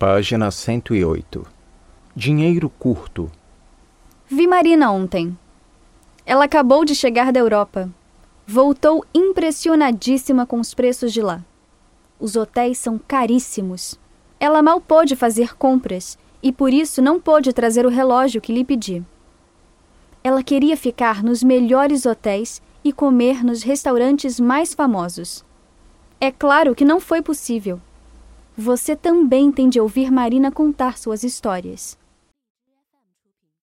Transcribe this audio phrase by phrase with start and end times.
[0.00, 1.46] Página 108.
[2.16, 3.30] Dinheiro curto.
[4.26, 5.36] Vi Marina ontem.
[6.24, 7.86] Ela acabou de chegar da Europa.
[8.46, 11.44] Voltou impressionadíssima com os preços de lá.
[12.18, 14.00] Os hotéis são caríssimos.
[14.40, 18.64] Ela mal pôde fazer compras e por isso não pôde trazer o relógio que lhe
[18.64, 19.04] pedi.
[20.24, 25.44] Ela queria ficar nos melhores hotéis e comer nos restaurantes mais famosos.
[26.18, 27.78] É claro que não foi possível.
[28.56, 31.96] Você também tem de ouvir Marina contar suas histórias.